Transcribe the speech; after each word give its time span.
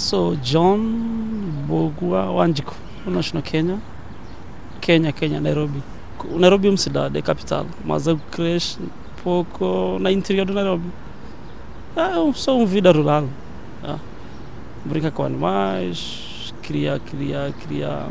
sou 0.00 0.34
John 0.36 0.78
Bogua 1.68 2.30
Wanjiku, 2.32 2.74
nasci 3.06 3.34
na 3.34 3.42
Kenya. 3.42 3.78
Kenya, 4.80 5.12
Kenya, 5.12 5.40
Nairobi. 5.40 5.82
Nairobi 6.36 6.68
é 6.68 6.70
uma 6.70 6.76
cidade, 6.76 7.18
é 7.18 7.22
capital, 7.22 7.66
mas 7.84 8.06
eu 8.06 8.18
cresci 8.30 8.78
um 8.80 8.88
pouco 9.22 9.98
na 10.00 10.10
interior 10.10 10.46
do 10.46 10.54
Nairobi. 10.54 10.90
Ah, 11.94 12.12
eu 12.16 12.32
sou 12.32 12.60
um 12.60 12.66
vida 12.66 12.90
rural. 12.90 13.28
Ah, 13.84 13.98
brinca 14.84 15.10
com 15.10 15.24
animais, 15.24 16.52
cria, 16.62 16.98
cria, 16.98 17.54
cria, 17.60 18.06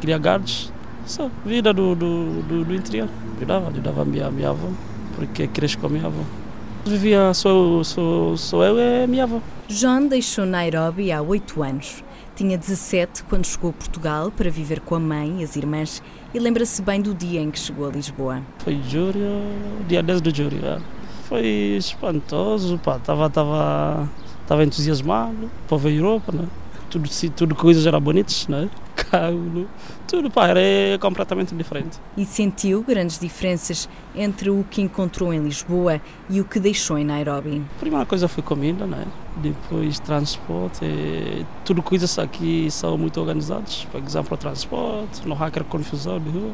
cria 0.00 0.18
gados. 0.18 0.72
Só 1.06 1.30
vida 1.44 1.72
do, 1.72 1.94
do, 1.94 2.42
do, 2.42 2.64
do 2.64 2.74
interior. 2.74 3.08
Ajudava, 3.36 3.68
ajudava 3.68 4.02
a 4.02 4.04
minha, 4.04 4.30
minha 4.30 4.50
avó, 4.50 4.68
porque 5.16 5.46
cresci 5.46 5.78
com 5.78 5.86
a 5.86 5.90
minha 5.90 6.06
avó. 6.06 6.41
Vivia, 6.84 7.32
sou, 7.32 7.84
sou, 7.84 8.36
sou 8.36 8.64
eu 8.64 8.78
e 8.78 9.06
minha 9.06 9.22
avó. 9.22 9.40
John 9.68 10.08
deixou 10.08 10.44
Nairobi 10.44 11.12
há 11.12 11.22
oito 11.22 11.62
anos. 11.62 12.02
Tinha 12.34 12.58
17 12.58 13.22
quando 13.24 13.46
chegou 13.46 13.70
a 13.70 13.72
Portugal 13.72 14.32
para 14.32 14.50
viver 14.50 14.80
com 14.80 14.96
a 14.96 15.00
mãe 15.00 15.40
e 15.40 15.44
as 15.44 15.54
irmãs 15.54 16.02
e 16.34 16.38
lembra-se 16.38 16.82
bem 16.82 17.00
do 17.00 17.14
dia 17.14 17.40
em 17.40 17.50
que 17.50 17.58
chegou 17.58 17.88
a 17.88 17.92
Lisboa. 17.92 18.42
Foi 18.58 18.80
julho, 18.88 19.42
dia 19.86 20.02
10 20.02 20.22
de 20.22 20.30
julho. 20.30 20.64
É. 20.64 20.80
Foi 21.28 21.46
espantoso, 21.78 22.78
pá, 22.78 22.96
estava 22.96 23.30
tava, 23.30 24.08
tava 24.46 24.64
entusiasmado 24.64 25.50
para 25.68 25.76
ver 25.76 25.90
a 25.90 25.92
Europa, 25.92 26.32
né? 26.32 26.48
tudo, 26.92 27.08
tudo 27.34 27.54
coisas 27.54 27.86
eram 27.86 28.00
bonitas, 28.00 28.46
né? 28.48 28.68
Carro, 29.12 29.68
tudo 30.08 30.30
pá, 30.30 30.48
era 30.48 30.98
completamente 30.98 31.54
diferente. 31.54 32.00
E 32.16 32.24
sentiu 32.24 32.82
grandes 32.82 33.18
diferenças 33.18 33.88
entre 34.16 34.48
o 34.48 34.64
que 34.70 34.80
encontrou 34.80 35.34
em 35.34 35.40
Lisboa 35.40 36.00
e 36.30 36.40
o 36.40 36.44
que 36.44 36.58
deixou 36.58 36.96
em 36.96 37.04
Nairobi? 37.04 37.62
A 37.76 37.80
primeira 37.80 38.06
coisa 38.06 38.26
foi 38.26 38.42
comida, 38.42 38.86
né? 38.86 39.06
depois 39.36 39.98
transporte, 39.98 40.84
tudo 41.64 41.82
coisas 41.82 42.18
aqui 42.18 42.70
são 42.70 42.98
muito 42.98 43.18
organizadas, 43.18 43.86
por 43.90 44.02
exemplo, 44.02 44.34
o 44.34 44.36
transporte, 44.36 45.26
não 45.26 45.36
há 45.42 45.46
aquela 45.46 45.64
confusão 45.64 46.18
de 46.20 46.28
rua. 46.28 46.52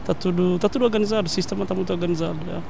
Está 0.00 0.14
tudo, 0.14 0.58
tá 0.58 0.68
tudo 0.68 0.84
organizado, 0.84 1.26
o 1.26 1.30
sistema 1.30 1.62
está 1.62 1.74
muito 1.74 1.92
organizado. 1.92 2.38
É 2.50 2.60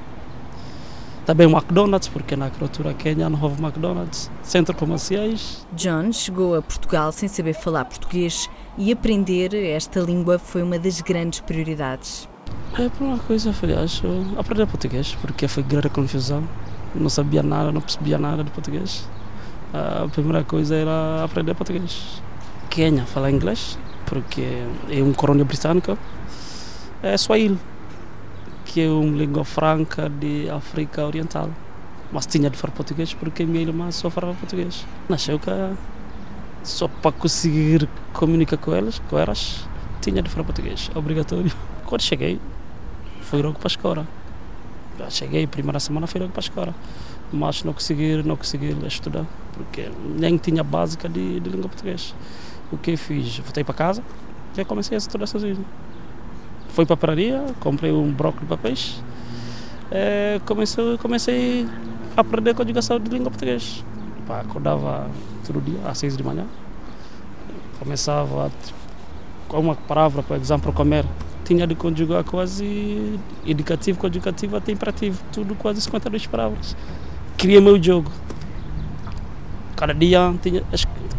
também 1.27 1.47
o 1.47 1.51
McDonald's, 1.51 2.09
porque 2.09 2.35
altura 2.35 2.95
Quênia 2.95 3.29
não 3.29 3.41
houve 3.41 3.63
McDonald's, 3.63 4.31
centros 4.43 4.79
comerciais. 4.79 5.67
John 5.73 6.13
chegou 6.13 6.57
a 6.57 6.63
Portugal 6.63 7.13
sem 7.13 7.29
saber 7.29 7.55
falar 7.55 7.85
português 7.85 8.49
e 8.77 8.91
aprender 8.93 9.55
esta 9.55 10.01
língua 10.01 10.39
foi 10.39 10.63
uma 10.63 10.79
das 10.79 11.01
grandes 11.01 11.41
prioridades. 11.41 12.29
É, 12.79 12.89
por 12.89 13.05
uma 13.05 13.19
coisa 13.19 13.53
foi, 13.53 13.75
acho, 13.75 14.07
aprender 14.39 14.67
português, 14.67 15.17
porque 15.21 15.47
foi 15.47 15.63
grande 15.63 15.89
confusão. 15.89 16.43
Não 16.95 17.09
sabia 17.09 17.43
nada, 17.43 17.71
não 17.71 17.81
percebia 17.81 18.19
nada 18.19 18.43
de 18.43 18.51
português. 18.51 19.09
A 19.73 20.09
primeira 20.09 20.43
coisa 20.43 20.75
era 20.75 21.23
aprender 21.23 21.55
português. 21.55 22.21
Quênia, 22.69 23.05
falar 23.05 23.31
inglês, 23.31 23.79
porque 24.07 24.43
é 24.89 25.03
um 25.03 25.13
colônia 25.13 25.45
britânica. 25.45 25.97
É 27.03 27.17
Swahili 27.17 27.59
que 28.71 28.83
é 28.83 28.89
uma 28.89 29.17
língua 29.17 29.45
franca 29.45 30.09
de 30.09 30.49
África 30.49 31.05
Oriental. 31.05 31.51
Mas 32.13 32.25
tinha 32.25 32.49
de 32.49 32.57
falar 32.57 32.73
português 32.73 33.13
porque 33.13 33.45
minha 33.45 33.63
irmã 33.63 33.91
só 33.91 34.09
falava 34.09 34.35
português. 34.35 34.87
Nasceu 35.09 35.41
cá, 35.41 35.73
só 36.63 36.87
para 36.87 37.11
conseguir 37.11 37.89
comunicar 38.13 38.57
com 38.59 38.73
elas, 38.73 39.01
com 39.11 39.19
elas, 39.19 39.67
tinha 40.01 40.23
de 40.23 40.31
falar 40.31 40.45
português, 40.45 40.89
obrigatório. 40.95 41.51
Quando 41.85 42.03
cheguei, 42.03 42.41
fui 43.23 43.43
logo 43.43 43.59
para 43.59 43.67
a 43.67 43.73
escola. 43.73 44.07
Cheguei, 45.09 45.49
primeira 45.49 45.81
semana 45.81 46.07
fui 46.07 46.21
logo 46.21 46.33
para 46.33 46.41
a 46.41 46.47
escola, 46.47 46.75
mas 47.33 47.65
não 47.65 47.73
consegui, 47.73 48.23
não 48.23 48.37
consegui 48.37 48.77
estudar, 48.87 49.27
porque 49.55 49.91
nem 50.17 50.37
tinha 50.37 50.63
básica 50.63 51.09
de, 51.09 51.41
de 51.41 51.51
língua 51.51 51.69
portuguesa. 51.69 52.13
O 52.71 52.79
que 52.79 52.97
fiz? 52.97 53.39
Voltei 53.39 53.65
para 53.65 53.75
casa 53.75 54.05
e 54.57 54.65
comecei 54.65 54.97
a 54.97 54.99
estudar 54.99 55.27
sozinho. 55.27 55.65
Fui 56.81 56.87
para 56.87 56.95
a 56.95 56.97
padaria, 56.97 57.45
comprei 57.61 57.93
um 57.93 58.11
bloco 58.11 58.41
de 58.41 58.47
papéis. 58.47 59.05
É, 59.91 60.41
comecei, 60.47 60.97
comecei 60.97 61.67
a 62.17 62.23
aprender 62.23 62.55
conjugação 62.55 62.99
de 62.99 63.11
língua 63.11 63.31
portuguesa. 63.31 63.85
Acordava 64.27 65.07
todo 65.47 65.61
dia, 65.61 65.79
às 65.85 65.99
seis 65.99 66.17
de 66.17 66.23
manhã. 66.23 66.47
Começava 67.79 68.51
com 69.47 69.61
uma 69.61 69.75
palavra, 69.75 70.23
por 70.23 70.39
exemplo, 70.39 70.73
comer. 70.73 71.05
Tinha 71.45 71.67
de 71.67 71.75
conjugar 71.75 72.25
quase 72.25 73.21
indicativo, 73.45 73.99
conjugativo 73.99 74.57
até 74.57 74.73
imperativo. 74.73 75.23
Tudo 75.31 75.55
quase 75.57 75.83
52 75.83 76.27
palavras. 76.29 76.75
Criei 77.37 77.61
meu 77.61 77.83
jogo. 77.83 78.11
Cada 79.77 79.93
dia, 79.93 80.35
tinha, 80.43 80.65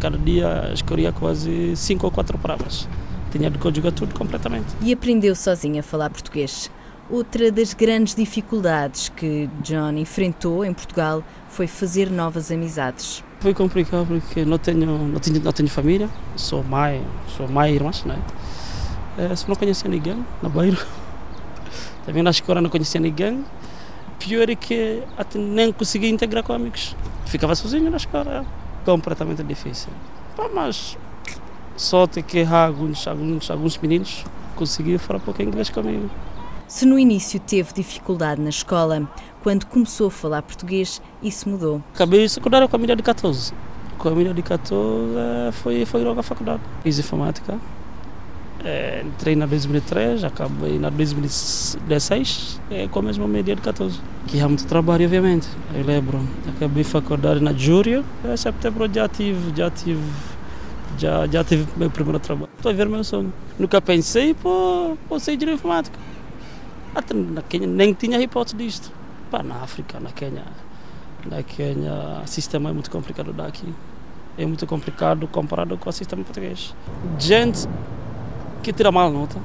cada 0.00 0.18
dia 0.18 0.72
escolhia 0.74 1.12
quase 1.12 1.76
cinco 1.76 2.06
ou 2.06 2.10
quatro 2.10 2.36
palavras 2.36 2.88
tinha 3.32 3.50
de 3.50 3.58
conjugar 3.58 3.92
tudo 3.92 4.14
completamente. 4.14 4.66
E 4.82 4.92
aprendeu 4.92 5.34
sozinho 5.34 5.80
a 5.80 5.82
falar 5.82 6.10
português. 6.10 6.70
Outra 7.10 7.50
das 7.50 7.74
grandes 7.74 8.14
dificuldades 8.14 9.08
que 9.08 9.48
John 9.62 9.92
enfrentou 9.96 10.64
em 10.64 10.72
Portugal 10.72 11.22
foi 11.48 11.66
fazer 11.66 12.10
novas 12.10 12.50
amizades. 12.50 13.24
Foi 13.40 13.52
complicado 13.52 14.06
porque 14.06 14.44
não 14.44 14.56
tenho, 14.56 14.86
não 14.86 15.18
tenho, 15.18 15.42
não 15.42 15.52
tenho 15.52 15.68
família, 15.68 16.08
sou 16.36 16.62
mãe, 16.62 17.04
sou 17.36 17.48
mãe 17.48 17.72
e 17.72 17.74
irmãs, 17.74 18.04
né? 18.04 18.18
É, 19.18 19.28
não 19.48 19.56
conhecia 19.56 19.90
ninguém 19.90 20.24
na 20.42 20.48
Beira. 20.48 20.78
Também 22.06 22.22
na 22.22 22.30
escola 22.30 22.60
não 22.60 22.70
conhecia 22.70 23.00
ninguém. 23.00 23.44
Pior 24.18 24.48
é 24.48 24.54
que 24.54 25.02
até 25.18 25.38
nem 25.38 25.72
conseguia 25.72 26.08
integrar 26.08 26.44
com 26.44 26.52
amigos. 26.52 26.96
Ficava 27.26 27.54
sozinho 27.54 27.90
na 27.90 27.96
escola, 27.96 28.46
é 28.46 28.84
completamente 28.84 29.42
difícil. 29.42 29.90
Mas 30.54 30.96
sorte 31.76 32.22
que 32.22 32.42
alguns, 32.44 33.06
alguns, 33.06 33.50
alguns 33.50 33.78
meninos 33.78 34.24
conseguiram 34.54 34.98
falar 34.98 35.18
um 35.18 35.22
pouco 35.22 35.42
inglês 35.42 35.70
comigo. 35.70 36.10
Se 36.66 36.86
no 36.86 36.98
início 36.98 37.38
teve 37.38 37.72
dificuldade 37.74 38.40
na 38.40 38.48
escola, 38.48 39.08
quando 39.42 39.66
começou 39.66 40.06
a 40.06 40.10
falar 40.10 40.42
português, 40.42 41.02
isso 41.22 41.48
mudou. 41.48 41.82
Acabei 41.94 42.28
secundária 42.28 42.66
com 42.66 42.76
a 42.76 42.78
menina 42.78 42.96
de 42.96 43.02
14. 43.02 43.52
Com 43.98 44.08
a 44.08 44.12
menina 44.12 44.34
de 44.34 44.42
14 44.42 45.12
foi, 45.52 45.84
foi 45.84 46.02
logo 46.02 46.20
à 46.20 46.22
faculdade. 46.22 46.62
Fiz 46.82 46.98
informática. 46.98 47.58
É, 48.64 49.02
entrei 49.04 49.34
na 49.34 49.44
2003, 49.44 50.22
acabei 50.22 50.78
na 50.78 50.88
2016, 50.88 52.60
é, 52.70 52.86
com 52.86 53.00
a 53.00 53.02
mesma 53.02 53.26
média 53.26 53.56
de 53.56 53.60
14. 53.60 54.00
Que 54.28 54.38
é 54.38 54.46
muito 54.46 54.64
trabalho, 54.66 55.04
obviamente. 55.04 55.48
Eu 55.74 55.84
lembro, 55.84 56.20
acabei 56.56 56.84
faculdade 56.84 57.40
na 57.40 57.52
Júria, 57.52 58.04
em 58.24 58.36
setembro 58.36 58.88
já 58.92 59.08
tive, 59.08 59.52
já 59.56 59.68
tive 59.68 60.00
já, 60.98 61.26
já 61.26 61.44
tive 61.44 61.66
meu 61.76 61.90
primeiro 61.90 62.18
trabalho. 62.18 62.50
Estou 62.56 62.70
a 62.70 62.74
ver 62.74 62.88
meu 62.88 63.04
sonho. 63.04 63.32
Nunca 63.58 63.80
pensei 63.80 64.34
por, 64.34 64.96
por 65.08 65.20
ser 65.20 65.36
de 65.36 65.50
informática. 65.50 65.98
Até 66.94 67.14
na 67.14 67.42
Quênia 67.42 67.68
nem 67.68 67.94
tinha 67.94 68.20
hipótese 68.20 68.56
disto. 68.56 68.92
Pá, 69.30 69.42
na 69.42 69.56
África, 69.56 69.98
na 69.98 70.10
Quênia, 70.10 70.44
na 71.28 71.42
Quênia, 71.42 72.20
o 72.22 72.26
sistema 72.26 72.70
é 72.70 72.72
muito 72.72 72.90
complicado 72.90 73.32
daqui. 73.32 73.72
É 74.36 74.46
muito 74.46 74.66
complicado 74.66 75.26
comparado 75.28 75.76
com 75.76 75.88
o 75.88 75.92
sistema 75.92 76.22
português. 76.22 76.74
Gente 77.18 77.68
que 78.62 78.72
tira 78.72 78.92
mal 78.92 79.10
nota 79.10 79.38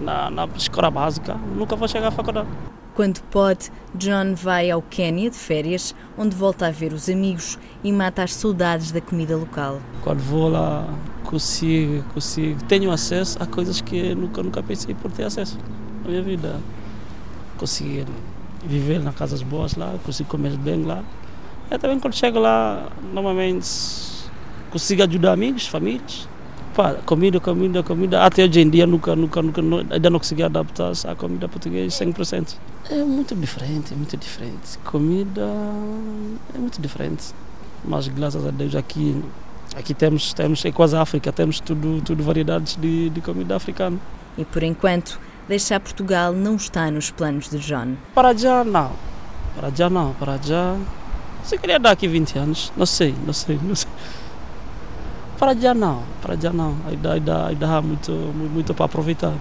na, 0.00 0.30
na 0.30 0.48
escola 0.56 0.90
básica 0.90 1.34
nunca 1.54 1.76
vai 1.76 1.88
chegar 1.88 2.08
à 2.08 2.10
faculdade. 2.10 2.48
Quando 2.94 3.20
pode, 3.30 3.70
John 3.94 4.34
vai 4.34 4.70
ao 4.70 4.82
Quênia 4.82 5.30
de 5.30 5.36
férias, 5.36 5.94
onde 6.18 6.34
volta 6.34 6.66
a 6.66 6.70
ver 6.70 6.92
os 6.92 7.08
amigos 7.08 7.58
e 7.84 7.92
mata 7.92 8.22
as 8.22 8.34
saudades 8.34 8.90
da 8.90 9.00
comida 9.00 9.36
local. 9.36 9.80
Quando 10.02 10.18
vou 10.20 10.48
lá, 10.48 10.86
consigo, 11.24 12.02
consigo, 12.12 12.62
tenho 12.64 12.90
acesso 12.90 13.40
a 13.40 13.46
coisas 13.46 13.80
que 13.80 14.14
nunca, 14.14 14.42
nunca 14.42 14.62
pensei 14.62 14.94
por 14.94 15.10
ter 15.12 15.24
acesso 15.24 15.56
na 16.02 16.10
minha 16.10 16.22
vida. 16.22 16.56
Conseguir 17.56 18.06
viver 18.64 19.00
nas 19.00 19.14
casas 19.14 19.42
boas 19.42 19.76
lá, 19.76 19.94
consigo 20.04 20.28
comer 20.28 20.56
bem 20.56 20.84
lá. 20.84 21.02
E 21.70 21.78
também 21.78 22.00
quando 22.00 22.14
chego 22.14 22.38
lá, 22.38 22.88
normalmente 23.14 23.68
consigo 24.70 25.02
ajudar 25.04 25.32
amigos, 25.32 25.66
famílias 25.68 26.28
pá, 26.74 26.94
comida, 27.04 27.40
comida, 27.40 27.82
comida. 27.82 28.24
Até 28.24 28.44
hoje 28.44 28.60
em 28.60 28.70
dia 28.70 28.86
nunca, 28.86 29.14
nunca, 29.14 29.42
nunca 29.42 29.60
ainda 29.90 30.10
não 30.10 30.18
consegui 30.18 30.42
adaptar-se 30.42 31.06
à 31.06 31.14
comida 31.14 31.48
portuguesa 31.48 32.04
100%. 32.04 32.56
É 32.90 33.02
muito 33.04 33.34
diferente, 33.34 33.92
é 33.92 33.96
muito 33.96 34.16
diferente. 34.16 34.78
Comida 34.84 35.48
é 36.54 36.58
muito 36.58 36.80
diferente. 36.80 37.34
Mas 37.84 38.08
graças 38.08 38.46
a 38.46 38.50
Deus 38.50 38.74
aqui, 38.74 39.22
aqui 39.74 39.94
temos, 39.94 40.34
temos 40.34 40.64
é 40.64 40.72
quase 40.72 40.96
África, 40.96 41.32
temos 41.32 41.60
tudo, 41.60 42.00
tudo 42.02 42.22
variedades 42.22 42.76
de, 42.76 43.10
de 43.10 43.20
comida 43.20 43.56
africana. 43.56 43.98
E 44.36 44.44
por 44.44 44.62
enquanto, 44.62 45.18
deixar 45.48 45.80
Portugal 45.80 46.32
não 46.32 46.56
está 46.56 46.90
nos 46.90 47.10
planos 47.10 47.48
de 47.48 47.58
John. 47.58 47.96
Para 48.14 48.36
já 48.36 48.64
não. 48.64 48.92
Para 49.54 49.70
já 49.70 49.90
não, 49.90 50.12
para 50.14 50.36
já. 50.38 50.76
Se 51.42 51.56
queria 51.58 51.78
dar 51.78 51.92
aqui 51.92 52.06
20 52.06 52.38
anos, 52.38 52.72
não 52.76 52.86
sei, 52.86 53.14
não 53.26 53.32
sei, 53.32 53.58
não 53.62 53.74
sei. 53.74 53.90
Para 55.40 55.54
já 55.54 55.72
não, 55.72 56.02
para 56.20 56.36
já 56.36 56.52
não. 56.52 56.76
Ainda, 56.86 57.14
ainda, 57.14 57.66
há 57.66 57.80
muito, 57.80 58.12
muito 58.12 58.74
para 58.74 58.84
aproveitar. 58.84 59.32